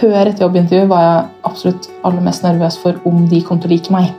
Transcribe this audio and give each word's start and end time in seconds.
Før 0.00 0.28
et 0.30 0.40
jobbintervju 0.40 0.88
var 0.90 1.02
jeg 1.04 1.30
absolutt 1.48 1.88
aller 2.06 2.24
mest 2.24 2.44
nervøs 2.46 2.78
for 2.80 2.98
om 3.08 3.26
de 3.28 3.42
kom 3.44 3.60
til 3.60 3.70
å 3.70 3.74
like 3.74 3.92
meg. 3.92 4.12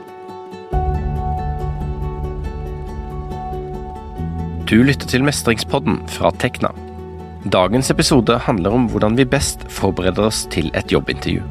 Du 4.70 4.78
lytter 4.82 5.06
til 5.10 5.26
Mestringspodden 5.26 6.00
fra 6.08 6.30
Tekna. 6.40 6.70
Dagens 7.52 7.90
episode 7.92 8.38
handler 8.46 8.72
om 8.72 8.86
hvordan 8.88 9.18
vi 9.18 9.26
best 9.28 9.66
forbereder 9.68 10.30
oss 10.30 10.46
til 10.50 10.70
et 10.78 10.92
jobbintervju. 10.94 11.42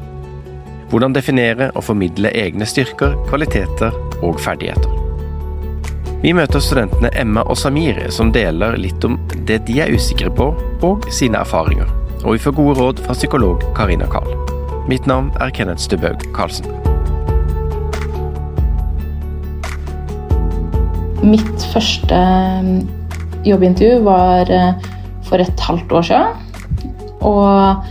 Hvordan 0.90 1.14
definere 1.14 1.70
og 1.74 1.86
formidle 1.86 2.32
egne 2.34 2.66
styrker, 2.66 3.14
kvaliteter 3.28 3.94
og 4.24 4.40
ferdigheter. 4.42 5.00
Vi 6.24 6.32
møter 6.32 6.62
studentene 6.64 7.12
Emma 7.20 7.44
og 7.44 7.58
Samir, 7.60 8.00
som 8.10 8.32
deler 8.32 8.78
litt 8.80 9.04
om 9.04 9.18
det 9.44 9.62
de 9.68 9.82
er 9.84 9.92
usikre 9.92 10.32
på, 10.32 10.50
og 10.82 11.06
sine 11.12 11.38
erfaringer. 11.44 12.03
Og 12.24 12.32
vi 12.32 12.40
får 12.40 12.54
gode 12.56 12.74
råd 12.80 13.00
fra 13.04 13.12
psykolog 13.12 13.60
Karina 13.76 14.06
Karl. 14.08 14.30
Mitt 14.88 15.04
navn 15.04 15.26
er 15.44 15.50
Kenneth 15.52 15.82
Stubhaug 15.84 16.22
Karlsen. 16.32 16.64
Mitt 21.20 21.66
første 21.72 22.20
mm, 22.64 22.78
jobbintervju 23.44 23.98
var 24.06 24.48
eh, 24.52 24.86
for 25.28 25.44
et 25.44 25.64
halvt 25.66 25.92
år 25.92 26.06
siden. 26.08 26.86
Og 27.20 27.84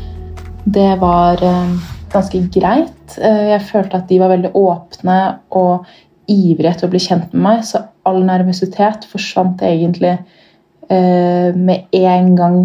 det 0.73 0.89
var 1.01 1.45
eh, 1.45 1.75
ganske 2.13 2.41
greit. 2.57 3.19
Eh, 3.19 3.43
jeg 3.51 3.67
følte 3.69 4.01
at 4.01 4.09
de 4.09 4.17
var 4.21 4.33
veldig 4.33 4.53
åpne 4.57 5.19
og 5.61 5.85
ivrige 6.25 6.73
etter 6.73 6.89
å 6.89 6.93
bli 6.95 7.03
kjent 7.05 7.37
med 7.37 7.45
meg, 7.45 7.61
så 7.69 7.83
all 8.09 8.23
nervøsitet 8.25 9.05
forsvant 9.11 9.61
egentlig 9.61 10.17
med 10.93 11.93
en 11.95 12.27
gang 12.37 12.57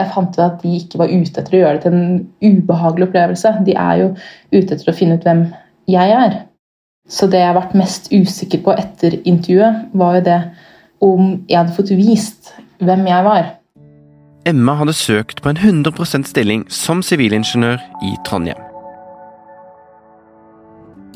jeg 0.00 0.12
fant 0.14 0.36
ut 0.36 0.44
at 0.44 0.62
de 0.62 0.76
ikke 0.80 1.00
var 1.00 1.12
ute 1.12 1.42
etter 1.42 1.56
å 1.56 1.62
gjøre 1.62 1.78
det 1.78 1.82
til 1.84 1.96
en 1.96 2.22
ubehagelig 2.42 3.08
opplevelse. 3.10 3.52
De 3.66 3.76
er 3.76 4.00
jo 4.02 4.08
ute 4.54 4.74
etter 4.74 4.90
å 4.90 4.96
finne 4.96 5.18
ut 5.18 5.26
hvem 5.28 5.44
jeg 5.90 6.16
er. 6.16 6.40
Så 7.10 7.26
det 7.30 7.40
jeg 7.42 7.50
har 7.50 7.58
vært 7.58 7.78
mest 7.78 8.10
usikker 8.12 8.62
på 8.64 8.74
etter 8.78 9.18
intervjuet, 9.26 9.86
var 9.98 10.18
jo 10.18 10.26
det 10.28 10.40
om 11.02 11.30
jeg 11.48 11.58
hadde 11.58 11.74
fått 11.74 11.94
vist 11.98 12.52
hvem 12.84 13.06
jeg 13.10 13.26
var. 13.26 13.54
Emma 14.48 14.76
hadde 14.78 14.96
søkt 14.96 15.42
på 15.44 15.52
en 15.52 15.58
100% 15.60 16.28
stilling 16.30 16.64
som 16.72 17.02
sivilingeniør 17.04 17.80
i 18.06 18.14
Trondheim. 18.26 18.60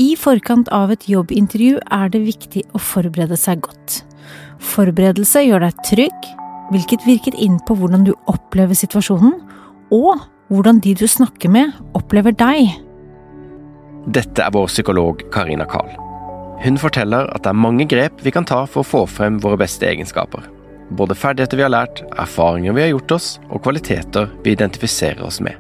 I 0.03 0.17
forkant 0.19 0.69
av 0.75 0.91
et 0.91 1.07
jobbintervju 1.07 1.79
er 1.95 2.11
det 2.11 2.25
viktig 2.27 2.65
å 2.75 2.81
forberede 2.83 3.39
seg 3.39 3.62
godt. 3.62 4.01
Forberedelse 4.59 5.45
gjør 5.45 5.69
deg 5.69 5.85
trygg, 5.87 6.31
hvilket 6.73 7.05
virker 7.07 7.37
inn 7.37 7.59
på 7.67 7.77
hvordan 7.79 8.07
du 8.07 8.15
opplever 8.31 8.77
situasjonen, 8.79 9.37
og 9.93 10.23
hvordan 10.53 10.81
de 10.84 10.95
du 10.97 11.06
snakker 11.09 11.53
med, 11.53 11.75
opplever 11.97 12.34
deg. 12.37 12.73
Dette 14.15 14.45
er 14.45 14.53
vår 14.53 14.69
psykolog 14.69 15.23
Karina 15.33 15.67
Kahl. 15.69 15.89
Hun 16.65 16.79
forteller 16.81 17.29
at 17.34 17.45
det 17.45 17.53
er 17.53 17.61
mange 17.61 17.87
grep 17.89 18.23
vi 18.25 18.33
kan 18.33 18.47
ta 18.48 18.62
for 18.69 18.84
å 18.84 18.89
få 18.89 19.03
frem 19.11 19.41
våre 19.43 19.59
beste 19.61 19.89
egenskaper. 19.89 20.47
Både 20.95 21.17
ferdigheter 21.17 21.59
vi 21.59 21.65
har 21.65 21.73
lært, 21.73 22.05
erfaringer 22.21 22.77
vi 22.77 22.84
har 22.84 22.93
gjort 22.93 23.17
oss, 23.17 23.28
og 23.51 23.65
kvaliteter 23.65 24.31
vi 24.45 24.55
identifiserer 24.55 25.25
oss 25.25 25.41
med. 25.45 25.56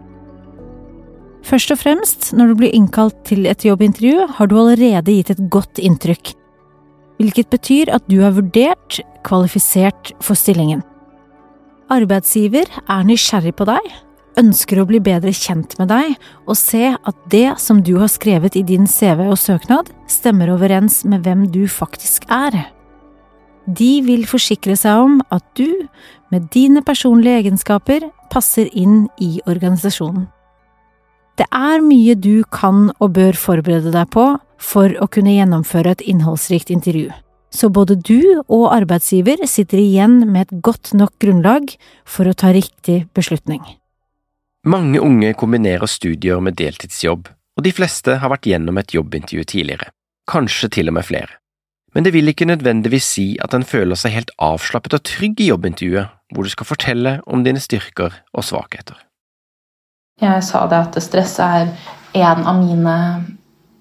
Først 1.44 1.74
og 1.74 1.80
fremst, 1.80 2.30
når 2.36 2.52
du 2.52 2.54
blir 2.60 2.72
innkalt 2.76 3.16
til 3.28 3.44
et 3.48 3.64
jobbintervju, 3.66 4.28
har 4.38 4.48
du 4.48 4.56
allerede 4.56 5.12
gitt 5.12 5.34
et 5.34 5.44
godt 5.52 5.80
inntrykk. 5.80 6.32
Hvilket 7.20 7.50
betyr 7.52 7.92
at 7.92 8.06
du 8.08 8.22
er 8.24 8.32
vurdert, 8.36 9.00
kvalifisert 9.26 10.14
for 10.24 10.38
stillingen. 10.38 10.82
Arbeidsgiver 11.92 12.68
er 12.88 13.04
nysgjerrig 13.04 13.52
på 13.58 13.66
deg, 13.68 13.88
ønsker 14.40 14.80
å 14.80 14.86
bli 14.88 15.00
bedre 15.04 15.32
kjent 15.36 15.76
med 15.78 15.90
deg 15.92 16.14
og 16.48 16.56
se 16.58 16.94
at 16.94 17.18
det 17.30 17.58
som 17.62 17.82
du 17.84 17.94
har 18.00 18.10
skrevet 18.10 18.56
i 18.56 18.64
din 18.66 18.88
CV 18.90 19.26
og 19.28 19.38
søknad, 19.38 19.90
stemmer 20.10 20.52
overens 20.54 21.02
med 21.04 21.26
hvem 21.26 21.46
du 21.52 21.64
faktisk 21.70 22.26
er. 22.32 22.56
De 23.64 23.92
vil 24.04 24.26
forsikre 24.28 24.76
seg 24.76 25.04
om 25.06 25.20
at 25.32 25.44
du, 25.56 25.86
med 26.32 26.48
dine 26.52 26.82
personlige 26.84 27.44
egenskaper, 27.44 28.08
passer 28.32 28.68
inn 28.72 29.06
i 29.22 29.38
organisasjonen. 29.46 30.26
Det 31.38 31.46
er 31.50 31.82
mye 31.82 32.14
du 32.14 32.44
kan 32.54 32.92
og 33.02 33.16
bør 33.16 33.36
forberede 33.38 33.90
deg 33.94 34.10
på 34.14 34.26
for 34.62 34.94
å 35.02 35.10
kunne 35.10 35.34
gjennomføre 35.34 35.96
et 35.96 36.04
innholdsrikt 36.06 36.70
intervju 36.70 37.10
så 37.54 37.70
både 37.70 37.96
du 38.02 38.42
og 38.48 38.66
arbeidsgiver 38.74 39.44
sitter 39.46 39.78
igjen 39.78 40.24
med 40.26 40.48
et 40.48 40.62
godt 40.66 40.92
nok 40.98 41.14
grunnlag 41.22 41.76
for 42.04 42.26
å 42.26 42.34
ta 42.34 42.50
riktig 42.54 43.04
beslutning. 43.14 43.62
Mange 44.66 45.00
unge 45.04 45.34
kombinerer 45.38 45.86
studier 45.90 46.42
med 46.42 46.56
deltidsjobb, 46.58 47.28
og 47.28 47.66
de 47.66 47.72
fleste 47.76 48.18
har 48.18 48.32
vært 48.32 48.48
gjennom 48.50 48.80
et 48.80 48.94
jobbintervju 48.96 49.46
tidligere, 49.52 49.92
kanskje 50.30 50.72
til 50.78 50.90
og 50.90 50.98
med 50.98 51.06
flere. 51.06 51.38
Men 51.94 52.02
det 52.02 52.14
vil 52.16 52.26
ikke 52.32 52.48
nødvendigvis 52.48 53.06
si 53.06 53.26
at 53.44 53.54
en 53.54 53.62
føler 53.62 53.98
seg 53.98 54.16
helt 54.16 54.32
avslappet 54.42 54.96
og 54.96 55.04
trygg 55.06 55.38
i 55.44 55.52
jobbintervjuet, 55.52 56.10
hvor 56.34 56.42
du 56.42 56.50
skal 56.50 56.66
fortelle 56.66 57.18
om 57.30 57.44
dine 57.46 57.62
styrker 57.62 58.16
og 58.34 58.46
svakheter. 58.48 58.98
Jeg 60.22 60.42
sa 60.46 60.64
det 60.70 60.80
at 60.88 60.98
stress 61.02 61.38
er 61.42 61.70
en 62.18 62.42
av 62.48 62.58
mine 62.58 62.96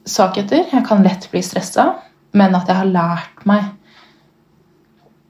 svakheter. 0.10 0.68
Jeg 0.70 0.86
kan 0.86 1.02
lett 1.06 1.26
bli 1.32 1.42
stressa 1.46 1.94
men 2.34 2.56
at 2.58 2.70
jeg 2.70 2.80
har 2.80 2.90
lært 2.90 3.46
meg 3.50 3.72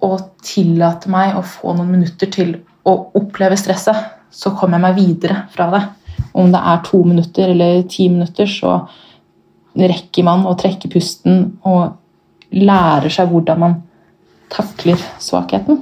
å 0.04 0.18
tillate 0.44 1.12
meg 1.12 1.38
å 1.38 1.44
få 1.48 1.76
noen 1.78 1.94
minutter 1.96 2.32
til 2.32 2.56
å 2.88 2.96
oppleve 3.16 3.58
stresset, 3.60 4.12
så 4.34 4.52
kommer 4.58 4.80
jeg 4.80 4.86
meg 4.88 4.98
videre 4.98 5.44
fra 5.54 5.70
det. 5.72 5.84
Om 6.34 6.52
det 6.52 6.62
er 6.72 6.84
to 6.88 7.04
minutter 7.06 7.54
eller 7.54 7.84
ti 7.92 8.10
minutter, 8.12 8.50
så 8.50 8.82
rekker 9.80 10.26
man 10.28 10.46
å 10.50 10.56
trekke 10.60 10.92
pusten 10.92 11.46
og 11.66 11.96
lærer 12.54 13.14
seg 13.14 13.32
hvordan 13.32 13.62
man 13.64 13.80
takler 14.54 15.00
svakheten. 15.22 15.82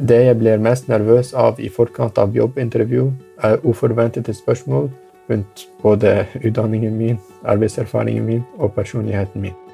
Det 0.00 0.22
jeg 0.24 0.38
blir 0.40 0.62
mest 0.62 0.88
nervøs 0.88 1.34
av 1.36 1.60
i 1.60 1.68
forkant 1.68 2.18
av 2.18 2.32
jobbintervju, 2.34 3.10
er 3.44 3.60
uforventede 3.68 4.32
spørsmål 4.36 4.88
rundt 5.30 5.66
både 5.82 6.24
utdanningen 6.40 6.96
min, 6.96 7.18
arbeidserfaringen 7.44 8.24
min 8.24 8.46
og 8.58 8.72
personligheten 8.74 9.44
min. 9.44 9.69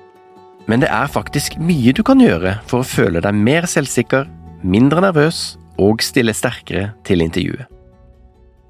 Men 0.66 0.82
det 0.82 0.90
er 0.90 1.06
faktisk 1.10 1.58
mye 1.62 1.94
du 1.94 2.02
kan 2.06 2.20
gjøre 2.22 2.58
for 2.66 2.82
å 2.82 2.88
føle 2.88 3.22
deg 3.22 3.38
mer 3.38 3.68
selvsikker, 3.70 4.26
mindre 4.66 5.04
nervøs 5.04 5.56
og 5.78 6.02
stille 6.02 6.34
sterkere 6.34 6.90
til 7.06 7.22
intervjuet. 7.22 7.70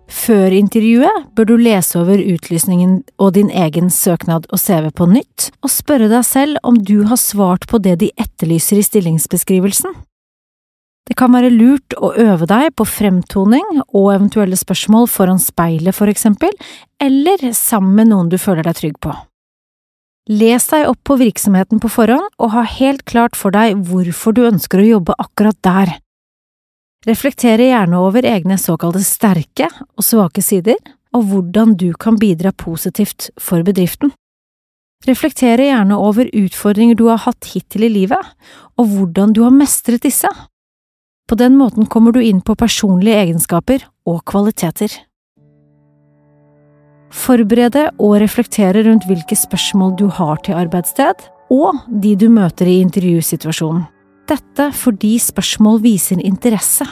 Før 0.06 0.54
intervjuet 0.54 1.24
bør 1.34 1.48
du 1.48 1.56
lese 1.58 1.98
over 1.98 2.20
utlysningen 2.22 3.00
og 3.18 3.32
din 3.34 3.48
egen 3.50 3.88
søknad 3.90 4.46
og 4.54 4.60
CV 4.62 4.92
på 4.94 5.08
nytt, 5.10 5.48
og 5.66 5.72
spørre 5.72 6.06
deg 6.12 6.22
selv 6.26 6.60
om 6.62 6.78
du 6.78 7.00
har 7.10 7.18
svart 7.18 7.66
på 7.66 7.80
det 7.82 7.96
de 8.04 8.12
etterlyser 8.14 8.78
i 8.78 8.86
stillingsbeskrivelsen. 8.86 9.96
Det 11.06 11.14
kan 11.18 11.34
være 11.34 11.52
lurt 11.54 11.94
å 12.02 12.12
øve 12.18 12.46
deg 12.50 12.72
på 12.78 12.86
fremtoning 12.86 13.66
og 13.86 14.12
eventuelle 14.14 14.58
spørsmål 14.58 15.06
foran 15.10 15.42
speilet, 15.42 15.94
for 15.94 16.10
eksempel, 16.10 16.54
eller 17.02 17.42
sammen 17.54 17.94
med 17.98 18.10
noen 18.10 18.30
du 18.30 18.38
føler 18.42 18.66
deg 18.66 18.78
trygg 18.78 18.98
på. 19.02 19.14
Les 20.26 20.64
deg 20.72 20.88
opp 20.90 20.98
på 21.06 21.14
virksomheten 21.20 21.78
på 21.78 21.88
forhånd 21.92 22.32
og 22.42 22.50
ha 22.50 22.64
helt 22.66 23.04
klart 23.06 23.36
for 23.38 23.54
deg 23.54 23.76
hvorfor 23.86 24.34
du 24.34 24.42
ønsker 24.48 24.82
å 24.82 24.88
jobbe 24.96 25.14
akkurat 25.22 25.58
der. 25.62 25.92
Reflektere 27.06 27.68
gjerne 27.68 28.00
over 28.02 28.26
egne 28.26 28.56
såkalte 28.58 29.04
sterke 29.06 29.68
og 29.70 30.02
svake 30.02 30.42
sider, 30.42 30.80
og 31.14 31.28
hvordan 31.30 31.76
du 31.78 31.92
kan 31.94 32.18
bidra 32.18 32.50
positivt 32.50 33.30
for 33.38 33.62
bedriften. 33.62 34.10
Reflektere 35.06 35.68
gjerne 35.68 35.94
over 36.02 36.26
utfordringer 36.34 36.98
du 36.98 37.06
har 37.06 37.22
hatt 37.22 37.46
hittil 37.52 37.86
i 37.86 37.92
livet, 37.92 38.34
og 38.74 38.90
hvordan 38.90 39.36
du 39.36 39.44
har 39.46 39.54
mestret 39.54 40.02
disse. 40.02 40.28
På 41.30 41.38
den 41.38 41.54
måten 41.54 41.86
kommer 41.86 42.10
du 42.10 42.18
inn 42.18 42.42
på 42.42 42.58
personlige 42.58 43.22
egenskaper 43.22 43.86
og 44.10 44.24
kvaliteter. 44.26 44.90
Forberede 47.14 47.88
og 48.02 48.18
reflektere 48.22 48.82
rundt 48.86 49.06
hvilke 49.08 49.36
spørsmål 49.38 49.94
du 49.98 50.06
har 50.12 50.40
til 50.44 50.58
arbeidssted, 50.58 51.26
og 51.52 51.78
de 52.02 52.16
du 52.18 52.28
møter 52.32 52.66
i 52.66 52.80
intervjusituasjonen. 52.82 53.86
Dette 54.26 54.70
fordi 54.74 55.14
spørsmål 55.22 55.78
viser 55.84 56.18
interesse. 56.18 56.86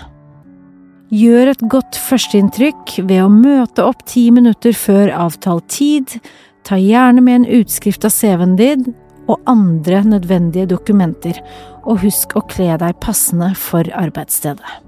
Gjør 1.15 1.51
et 1.53 1.65
godt 1.71 1.99
førsteinntrykk 1.99 2.95
ved 3.09 3.25
å 3.25 3.31
møte 3.31 3.85
opp 3.85 4.05
ti 4.09 4.29
minutter 4.35 4.75
før 4.75 5.13
avtalt 5.27 5.67
tid, 5.75 6.17
ta 6.65 6.79
gjerne 6.81 7.23
med 7.23 7.41
en 7.41 7.51
utskrift 7.61 8.07
av 8.07 8.15
CV-en 8.15 8.57
din 8.59 8.87
og 9.29 9.43
andre 9.49 10.03
nødvendige 10.07 10.71
dokumenter, 10.71 11.39
og 11.85 12.03
husk 12.05 12.37
å 12.37 12.45
kle 12.49 12.75
deg 12.81 12.99
passende 13.03 13.53
for 13.59 13.89
arbeidsstedet. 13.97 14.84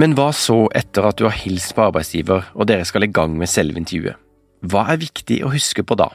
Men 0.00 0.14
hva 0.16 0.30
så 0.32 0.62
etter 0.72 1.04
at 1.04 1.18
du 1.20 1.26
har 1.26 1.36
hilst 1.36 1.74
på 1.76 1.84
arbeidsgiver 1.90 2.46
og 2.54 2.68
dere 2.70 2.86
skal 2.88 3.04
i 3.04 3.12
gang 3.12 3.34
med 3.36 3.50
selve 3.52 3.76
intervjuet? 3.76 4.16
Hva 4.64 4.86
er 4.92 5.00
viktig 5.00 5.42
å 5.44 5.50
huske 5.52 5.84
på 5.84 5.96
da? 6.00 6.08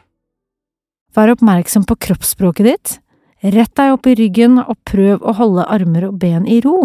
Vær 1.14 1.34
oppmerksom 1.36 1.86
på 1.86 1.98
kroppsspråket 2.08 2.66
ditt. 2.66 2.96
Rett 3.46 3.74
deg 3.78 3.94
opp 3.94 4.10
i 4.10 4.16
ryggen 4.18 4.58
og 4.64 4.80
prøv 4.90 5.22
å 5.22 5.36
holde 5.38 5.68
armer 5.70 6.08
og 6.10 6.18
ben 6.22 6.48
i 6.50 6.58
ro. 6.66 6.80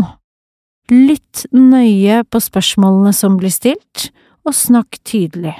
Lytt 0.93 1.47
nøye 1.55 2.21
på 2.29 2.43
spørsmålene 2.43 3.15
som 3.17 3.41
blir 3.41 3.53
stilt, 3.55 4.11
og 4.45 4.57
snakk 4.57 4.99
tydelig. 5.07 5.57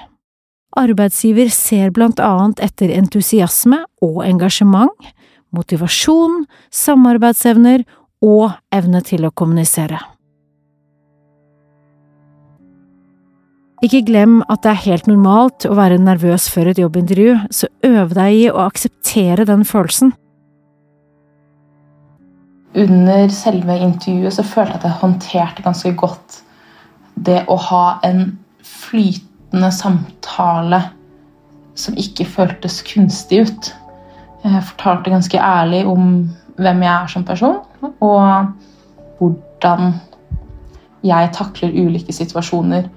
Arbeidsgiver 0.77 1.49
ser 1.55 1.93
blant 1.95 2.21
annet 2.21 2.61
etter 2.65 2.93
entusiasme 2.95 3.81
og 4.05 4.23
engasjement, 4.27 5.11
motivasjon, 5.57 6.45
samarbeidsevner 6.69 7.85
og 8.25 8.51
evne 8.75 9.05
til 9.07 9.29
å 9.29 9.35
kommunisere. 9.35 10.01
Ikke 13.81 14.03
glem 14.05 14.43
at 14.53 14.61
det 14.61 14.75
er 14.75 14.83
helt 14.85 15.07
normalt 15.09 15.65
å 15.65 15.77
være 15.79 15.97
nervøs 16.03 16.51
før 16.53 16.69
et 16.75 16.81
jobbintervju, 16.83 17.37
så 17.49 17.69
øv 17.89 18.13
deg 18.19 18.35
i 18.37 18.43
å 18.51 18.67
akseptere 18.67 19.47
den 19.49 19.65
følelsen. 19.65 20.13
Under 22.77 23.33
selve 23.33 23.79
intervjuet 23.81 24.37
så 24.37 24.45
følte 24.45 24.77
jeg 24.77 24.83
at 24.83 24.87
jeg 24.87 24.99
håndterte 25.01 25.65
ganske 25.65 25.95
godt 25.99 26.43
det 27.25 27.41
å 27.49 27.57
ha 27.71 27.85
en 28.07 28.37
flytende 28.61 29.73
samtale 29.75 30.83
som 31.81 31.97
ikke 31.99 32.29
føltes 32.29 32.83
kunstig 32.85 33.47
ut. 33.49 33.73
Jeg 34.45 34.69
fortalte 34.75 35.17
ganske 35.17 35.41
ærlig 35.41 35.87
om 35.89 36.15
hvem 36.61 36.85
jeg 36.85 36.93
er 36.93 37.11
som 37.17 37.25
person, 37.25 37.61
og 38.05 38.53
hvordan 39.19 39.95
jeg 41.01 41.33
takler 41.33 41.73
ulike 41.73 42.13
situasjoner 42.13 42.91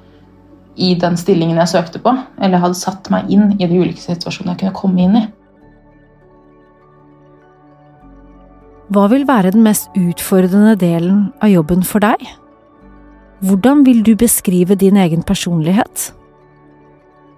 i 0.76 0.94
den 1.00 1.18
stillingen 1.20 1.60
jeg 1.62 1.72
søkte 1.76 2.02
på, 2.02 2.14
eller 2.42 2.62
hadde 2.62 2.80
satt 2.80 3.10
meg 3.14 3.30
inn 3.32 3.54
i 3.60 3.68
de 3.68 3.80
ulike 3.80 4.02
situasjonene 4.02 4.56
jeg 4.56 4.62
kunne 4.64 4.80
komme 4.80 5.04
inn 5.06 5.18
i. 5.20 5.26
Hva 8.94 9.08
vil 9.10 9.24
være 9.26 9.54
den 9.56 9.64
mest 9.66 9.94
utfordrende 9.98 10.76
delen 10.78 11.28
av 11.42 11.50
jobben 11.50 11.86
for 11.88 12.04
deg? 12.04 12.20
Hvordan 13.44 13.82
vil 13.88 14.04
du 14.06 14.14
beskrive 14.20 14.76
din 14.80 15.00
egen 15.02 15.24
personlighet? 15.26 16.12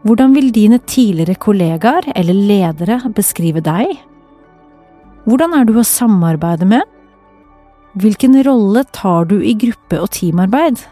Hvordan 0.06 0.36
vil 0.36 0.52
dine 0.54 0.78
tidligere 0.86 1.38
kollegaer 1.42 2.12
eller 2.14 2.38
ledere 2.50 3.00
beskrive 3.16 3.64
deg? 3.66 3.96
Hvordan 5.26 5.56
er 5.58 5.66
du 5.66 5.80
å 5.80 5.86
samarbeide 5.88 6.68
med? 6.70 6.84
Hvilken 7.98 8.36
rolle 8.46 8.84
tar 8.94 9.26
du 9.32 9.40
i 9.40 9.56
gruppe- 9.58 10.02
og 10.04 10.12
teamarbeid? 10.14 10.84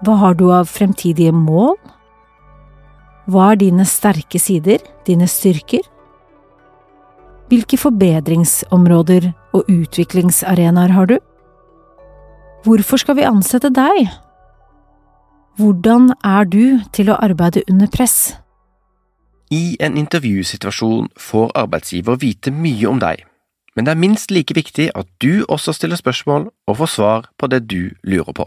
Hva 0.00 0.16
har 0.16 0.34
du 0.34 0.46
av 0.48 0.68
fremtidige 0.70 1.32
mål? 1.36 1.74
Hva 3.28 3.50
er 3.52 3.58
dine 3.60 3.84
sterke 3.84 4.40
sider, 4.40 4.80
dine 5.04 5.26
styrker? 5.28 5.84
Hvilke 7.50 7.76
forbedringsområder 7.76 9.26
og 9.58 9.68
utviklingsarenaer 9.68 10.94
har 10.94 11.10
du? 11.10 11.16
Hvorfor 12.64 13.00
skal 13.02 13.18
vi 13.18 13.26
ansette 13.28 13.68
deg? 13.74 14.08
Hvordan 15.60 16.14
er 16.24 16.48
du 16.48 16.80
til 16.96 17.10
å 17.12 17.18
arbeide 17.20 17.64
under 17.68 17.90
press? 17.92 18.38
I 19.52 19.76
en 19.82 19.98
intervjusituasjon 20.00 21.10
får 21.18 21.50
arbeidsgiver 21.58 22.16
vite 22.22 22.54
mye 22.54 22.88
om 22.88 23.02
deg, 23.02 23.26
men 23.76 23.84
det 23.84 23.92
er 23.92 24.00
minst 24.00 24.32
like 24.32 24.54
viktig 24.54 24.92
at 24.94 25.10
du 25.20 25.42
også 25.48 25.74
stiller 25.76 26.00
spørsmål 26.00 26.48
og 26.70 26.80
får 26.80 26.92
svar 26.94 27.28
på 27.36 27.50
det 27.50 27.66
du 27.68 27.90
lurer 28.06 28.32
på. 28.32 28.46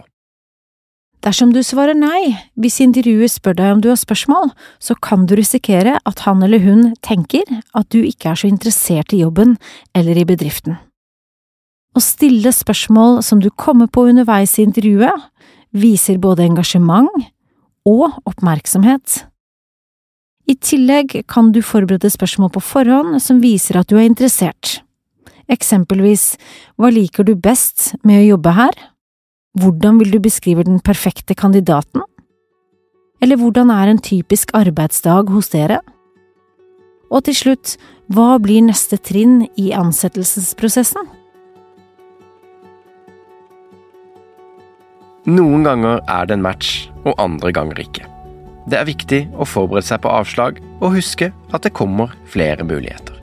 Dersom 1.23 1.53
du 1.55 1.61
svarer 1.63 1.95
nei 1.95 2.35
hvis 2.59 2.81
intervjuet 2.83 3.31
spør 3.31 3.55
deg 3.55 3.75
om 3.77 3.83
du 3.83 3.87
har 3.93 3.99
spørsmål, 3.99 4.51
så 4.83 4.95
kan 4.99 5.23
du 5.27 5.37
risikere 5.39 5.95
at 6.03 6.23
han 6.25 6.43
eller 6.43 6.59
hun 6.65 6.89
tenker 7.05 7.47
at 7.71 7.87
du 7.95 8.01
ikke 8.03 8.33
er 8.33 8.41
så 8.41 8.49
interessert 8.51 9.15
i 9.15 9.21
jobben 9.23 9.55
eller 9.95 10.19
i 10.19 10.27
bedriften. 10.27 10.75
Å 11.93 12.01
stille 12.01 12.51
spørsmål 12.51 13.21
som 13.23 13.39
du 13.39 13.51
kommer 13.53 13.87
på 13.87 14.07
underveis 14.09 14.57
i 14.57 14.65
intervjuet, 14.67 15.29
viser 15.71 16.19
både 16.21 16.43
engasjement 16.43 17.07
og 17.87 18.17
oppmerksomhet. 18.27 19.23
I 20.49 20.57
tillegg 20.59 21.21
kan 21.31 21.53
du 21.55 21.61
forberede 21.63 22.11
spørsmål 22.11 22.51
på 22.57 22.63
forhånd 22.67 23.21
som 23.23 23.39
viser 23.39 23.79
at 23.79 23.87
du 23.87 23.95
er 23.95 24.09
interessert. 24.09 24.81
Eksempelvis 25.51 26.33
Hva 26.75 26.91
liker 26.91 27.23
du 27.23 27.35
best 27.39 27.93
med 28.03 28.19
å 28.19 28.33
jobbe 28.33 28.57
her? 28.57 28.75
Hvordan 29.53 29.99
vil 30.01 30.09
du 30.09 30.17
beskrive 30.17 30.63
den 30.65 30.79
perfekte 30.81 31.35
kandidaten? 31.37 32.01
Eller 33.21 33.37
hvordan 33.37 33.69
er 33.69 33.91
en 33.91 34.01
typisk 34.01 34.49
arbeidsdag 34.57 35.29
hos 35.29 35.51
dere? 35.53 35.77
Og 37.13 37.21
til 37.27 37.37
slutt, 37.37 37.75
hva 38.09 38.39
blir 38.41 38.65
neste 38.65 38.97
trinn 38.97 39.43
i 39.53 39.69
ansettelsesprosessen? 39.77 41.05
Noen 45.29 45.69
ganger 45.69 46.01
er 46.09 46.25
det 46.25 46.39
en 46.39 46.47
match, 46.49 46.89
og 47.05 47.13
andre 47.21 47.53
ganger 47.53 47.85
ikke. 47.85 48.09
Det 48.65 48.81
er 48.81 48.89
viktig 48.89 49.23
å 49.37 49.45
forberede 49.45 49.85
seg 49.85 50.01
på 50.01 50.17
avslag, 50.17 50.57
og 50.81 50.97
huske 50.97 51.29
at 51.53 51.61
det 51.61 51.77
kommer 51.77 52.17
flere 52.25 52.65
muligheter. 52.65 53.21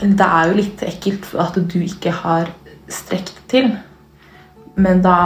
Det 0.00 0.26
er 0.26 0.48
jo 0.48 0.62
litt 0.64 0.82
ekkelt 0.82 1.34
at 1.36 1.60
du 1.60 1.82
ikke 1.84 2.22
har 2.24 2.48
strekt 2.88 3.36
til. 3.52 3.74
Men 4.76 5.02
da 5.04 5.16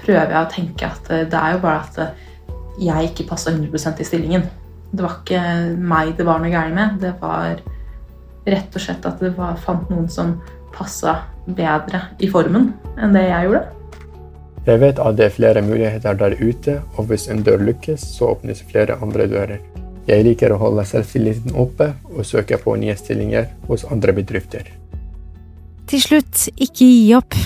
prøver 0.00 0.34
jeg 0.34 0.40
å 0.40 0.52
tenke 0.52 0.88
at 0.90 1.08
det 1.08 1.36
er 1.36 1.56
jo 1.56 1.62
bare 1.62 1.84
at 1.84 2.80
jeg 2.80 3.10
ikke 3.10 3.28
passa 3.30 3.52
100 3.52 4.00
i 4.00 4.06
stillingen. 4.08 4.46
Det 4.90 5.04
var 5.04 5.20
ikke 5.20 5.42
meg 5.76 6.14
det 6.18 6.26
var 6.26 6.40
noe 6.42 6.52
gærent 6.52 6.76
med. 6.76 6.96
Det 7.02 7.14
var 7.20 7.60
rett 8.50 8.76
og 8.76 8.82
slett 8.82 9.06
at 9.06 9.20
det 9.22 9.34
var, 9.36 9.58
fant 9.60 9.90
noen 9.92 10.08
som 10.10 10.38
passa 10.74 11.20
bedre 11.44 12.02
i 12.22 12.30
formen 12.30 12.72
enn 13.00 13.14
det 13.16 13.26
jeg 13.26 13.48
gjorde. 13.48 13.66
Jeg 14.66 14.80
vet 14.82 14.98
at 15.00 15.16
det 15.16 15.26
er 15.26 15.34
flere 15.34 15.62
muligheter 15.64 16.18
der 16.20 16.36
ute, 16.36 16.80
og 16.96 17.08
hvis 17.08 17.30
en 17.32 17.40
dør 17.44 17.62
lykkes, 17.64 18.02
så 18.18 18.34
åpnes 18.34 18.60
flere 18.68 18.98
andre 19.00 19.26
dører. 19.30 19.62
Jeg 20.08 20.26
liker 20.26 20.52
å 20.52 20.58
holde 20.60 20.84
selvtilliten 20.88 21.54
oppe 21.56 21.92
og 22.10 22.26
søke 22.28 22.58
på 22.60 22.74
nye 22.80 22.96
stillinger 22.98 23.48
hos 23.68 23.86
andre 23.88 24.14
bedrifter. 24.16 24.68
Til 25.90 26.02
slutt, 26.02 26.48
ikke 26.60 26.86
gi 26.86 27.14
opp. 27.16 27.38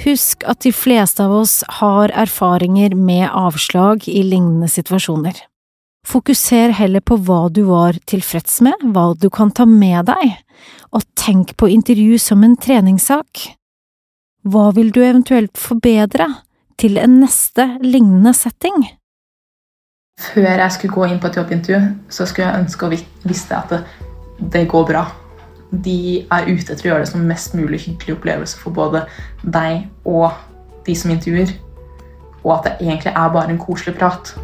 Husk 0.00 0.44
at 0.48 0.62
de 0.64 0.72
fleste 0.72 1.22
av 1.24 1.34
oss 1.42 1.60
har 1.80 2.12
erfaringer 2.16 2.94
med 2.96 3.28
avslag 3.28 4.08
i 4.08 4.22
lignende 4.24 4.68
situasjoner. 4.68 5.36
Fokuser 6.08 6.72
heller 6.74 7.04
på 7.04 7.18
hva 7.22 7.46
du 7.52 7.62
var 7.68 7.98
tilfreds 8.10 8.60
med, 8.66 8.74
hva 8.94 9.12
du 9.14 9.28
kan 9.30 9.52
ta 9.54 9.66
med 9.68 10.08
deg, 10.08 10.32
og 10.90 11.04
tenk 11.18 11.54
på 11.56 11.70
intervju 11.70 12.18
som 12.18 12.42
en 12.42 12.56
treningssak. 12.58 13.44
Hva 14.42 14.72
vil 14.74 14.90
du 14.90 15.02
eventuelt 15.04 15.54
forbedre 15.60 16.26
til 16.80 16.98
en 16.98 17.20
neste 17.22 17.68
lignende 17.84 18.34
setting? 18.34 18.82
Før 20.32 20.50
jeg 20.50 20.74
skulle 20.74 20.96
gå 20.96 21.06
inn 21.08 21.20
på 21.22 21.30
et 21.30 21.38
jobbintervju, 21.38 21.80
så 22.10 22.26
skulle 22.26 22.48
jeg 22.48 22.64
ønske 22.64 22.86
å 22.86 22.92
visste 23.28 23.58
at 23.58 23.76
det, 24.42 24.66
går 24.66 24.88
bra 24.88 25.06
de 25.72 26.26
er 26.28 26.48
ute 26.50 26.72
etter 26.74 26.84
å 26.84 26.90
gjøre 26.90 27.04
det 27.04 27.10
som 27.12 27.24
mest 27.26 27.54
mulig 27.56 27.80
hyggelig 27.86 28.18
opplevelse 28.18 28.58
for 28.60 28.76
både 28.76 29.06
deg 29.42 29.86
og 30.04 30.32
de 30.86 30.96
som 30.98 31.12
intervjuer. 31.14 31.54
Og 32.42 32.58
at 32.58 32.66
det 32.66 32.74
egentlig 32.82 33.14
er 33.14 33.32
bare 33.32 33.54
en 33.54 33.60
koselig 33.62 33.96
prat. 33.96 34.34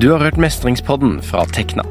Du 0.00 0.10
har 0.12 0.22
hørt 0.22 0.40
Mestringspodden 0.40 1.18
fra 1.22 1.44
Tekna. 1.50 1.84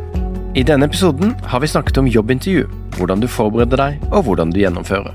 I 0.57 0.63
denne 0.65 0.87
episoden 0.89 1.35
har 1.45 1.61
vi 1.61 1.69
snakket 1.69 1.99
om 2.01 2.07
jobbintervju, 2.09 2.65
hvordan 2.97 3.21
du 3.21 3.27
forbereder 3.29 3.77
deg 3.77 4.07
og 4.09 4.23
hvordan 4.25 4.51
du 4.51 4.59
gjennomfører. 4.63 5.13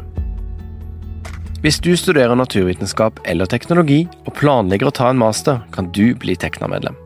Hvis 1.65 1.81
du 1.81 1.95
studerer 1.97 2.37
naturvitenskap 2.37 3.19
eller 3.25 3.49
teknologi 3.49 4.05
og 4.29 4.37
planlegger 4.37 4.93
å 4.93 4.95
ta 4.95 5.09
en 5.11 5.21
master, 5.21 5.65
kan 5.73 5.89
du 5.97 6.13
bli 6.21 6.37
Tekna-medlem. 6.37 7.03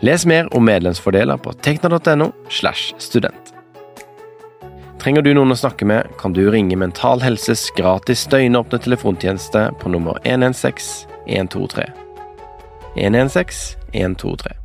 Les 0.00 0.26
mer 0.26 0.50
om 0.56 0.64
medlemsfordeler 0.64 1.40
på 1.40 1.54
tekna.no. 1.64 2.32
slash 2.48 2.94
student. 2.98 3.54
Trenger 5.00 5.24
du 5.24 5.32
noen 5.32 5.54
å 5.54 5.56
snakke 5.56 5.86
med, 5.88 6.10
kan 6.20 6.34
du 6.36 6.42
ringe 6.52 6.76
Mental 6.76 7.22
Helses 7.24 7.70
gratis 7.78 8.26
døgnåpne 8.28 8.82
telefontjeneste 8.84 9.70
på 9.80 9.92
nummer 9.92 10.20
116 10.28 11.08
123. 11.26 11.88
116 13.00 13.78
123. 13.96 14.59